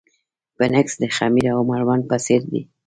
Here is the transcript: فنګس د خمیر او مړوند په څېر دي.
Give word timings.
فنګس 0.57 0.93
د 1.01 1.03
خمیر 1.17 1.45
او 1.55 1.61
مړوند 1.69 2.03
په 2.09 2.17
څېر 2.25 2.41
دي. 2.51 2.61